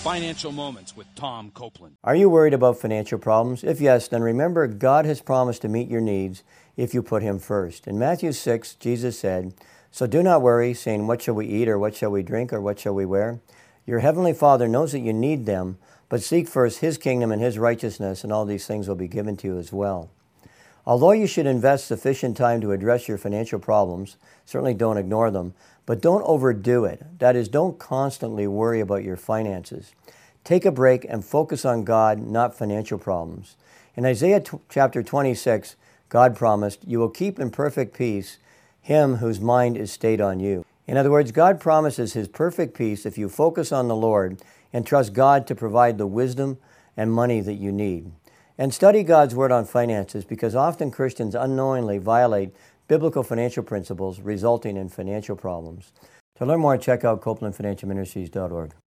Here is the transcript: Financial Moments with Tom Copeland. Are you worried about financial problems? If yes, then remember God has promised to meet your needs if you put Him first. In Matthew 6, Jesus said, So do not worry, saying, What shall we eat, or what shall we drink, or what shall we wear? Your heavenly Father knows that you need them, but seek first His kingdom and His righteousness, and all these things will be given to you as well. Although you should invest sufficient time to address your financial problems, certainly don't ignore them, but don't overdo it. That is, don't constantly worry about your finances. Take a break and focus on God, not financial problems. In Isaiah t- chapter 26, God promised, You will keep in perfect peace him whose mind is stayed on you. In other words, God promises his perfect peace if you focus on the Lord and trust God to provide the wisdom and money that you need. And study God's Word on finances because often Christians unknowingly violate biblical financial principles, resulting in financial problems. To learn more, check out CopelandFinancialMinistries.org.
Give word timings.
Financial 0.00 0.50
Moments 0.50 0.96
with 0.96 1.14
Tom 1.14 1.50
Copeland. 1.50 1.96
Are 2.02 2.16
you 2.16 2.30
worried 2.30 2.54
about 2.54 2.78
financial 2.78 3.18
problems? 3.18 3.62
If 3.62 3.82
yes, 3.82 4.08
then 4.08 4.22
remember 4.22 4.66
God 4.66 5.04
has 5.04 5.20
promised 5.20 5.60
to 5.60 5.68
meet 5.68 5.90
your 5.90 6.00
needs 6.00 6.42
if 6.74 6.94
you 6.94 7.02
put 7.02 7.22
Him 7.22 7.38
first. 7.38 7.86
In 7.86 7.98
Matthew 7.98 8.32
6, 8.32 8.76
Jesus 8.76 9.18
said, 9.18 9.52
So 9.90 10.06
do 10.06 10.22
not 10.22 10.40
worry, 10.40 10.72
saying, 10.72 11.06
What 11.06 11.20
shall 11.20 11.34
we 11.34 11.46
eat, 11.46 11.68
or 11.68 11.78
what 11.78 11.94
shall 11.94 12.10
we 12.10 12.22
drink, 12.22 12.50
or 12.50 12.62
what 12.62 12.78
shall 12.80 12.94
we 12.94 13.04
wear? 13.04 13.40
Your 13.84 13.98
heavenly 13.98 14.32
Father 14.32 14.66
knows 14.68 14.92
that 14.92 15.00
you 15.00 15.12
need 15.12 15.44
them, 15.44 15.76
but 16.08 16.22
seek 16.22 16.48
first 16.48 16.78
His 16.78 16.96
kingdom 16.96 17.30
and 17.30 17.42
His 17.42 17.58
righteousness, 17.58 18.24
and 18.24 18.32
all 18.32 18.46
these 18.46 18.66
things 18.66 18.88
will 18.88 18.94
be 18.94 19.06
given 19.06 19.36
to 19.36 19.48
you 19.48 19.58
as 19.58 19.70
well. 19.70 20.08
Although 20.90 21.12
you 21.12 21.28
should 21.28 21.46
invest 21.46 21.86
sufficient 21.86 22.36
time 22.36 22.60
to 22.62 22.72
address 22.72 23.06
your 23.06 23.16
financial 23.16 23.60
problems, 23.60 24.16
certainly 24.44 24.74
don't 24.74 24.96
ignore 24.96 25.30
them, 25.30 25.54
but 25.86 26.02
don't 26.02 26.24
overdo 26.24 26.84
it. 26.84 27.20
That 27.20 27.36
is, 27.36 27.46
don't 27.46 27.78
constantly 27.78 28.48
worry 28.48 28.80
about 28.80 29.04
your 29.04 29.16
finances. 29.16 29.92
Take 30.42 30.64
a 30.64 30.72
break 30.72 31.06
and 31.08 31.24
focus 31.24 31.64
on 31.64 31.84
God, 31.84 32.18
not 32.18 32.58
financial 32.58 32.98
problems. 32.98 33.54
In 33.94 34.04
Isaiah 34.04 34.40
t- 34.40 34.58
chapter 34.68 35.00
26, 35.00 35.76
God 36.08 36.34
promised, 36.34 36.80
You 36.84 36.98
will 36.98 37.08
keep 37.08 37.38
in 37.38 37.52
perfect 37.52 37.96
peace 37.96 38.38
him 38.80 39.18
whose 39.18 39.38
mind 39.40 39.76
is 39.76 39.92
stayed 39.92 40.20
on 40.20 40.40
you. 40.40 40.66
In 40.88 40.96
other 40.96 41.12
words, 41.12 41.30
God 41.30 41.60
promises 41.60 42.14
his 42.14 42.26
perfect 42.26 42.74
peace 42.74 43.06
if 43.06 43.16
you 43.16 43.28
focus 43.28 43.70
on 43.70 43.86
the 43.86 43.94
Lord 43.94 44.42
and 44.72 44.84
trust 44.84 45.12
God 45.12 45.46
to 45.46 45.54
provide 45.54 45.98
the 45.98 46.06
wisdom 46.08 46.58
and 46.96 47.12
money 47.12 47.40
that 47.42 47.54
you 47.54 47.70
need. 47.70 48.10
And 48.60 48.74
study 48.74 49.02
God's 49.04 49.34
Word 49.34 49.52
on 49.52 49.64
finances 49.64 50.26
because 50.26 50.54
often 50.54 50.90
Christians 50.90 51.34
unknowingly 51.34 51.96
violate 51.96 52.54
biblical 52.88 53.22
financial 53.22 53.62
principles, 53.62 54.20
resulting 54.20 54.76
in 54.76 54.90
financial 54.90 55.34
problems. 55.34 55.92
To 56.36 56.44
learn 56.44 56.60
more, 56.60 56.76
check 56.76 57.02
out 57.02 57.22
CopelandFinancialMinistries.org. 57.22 58.74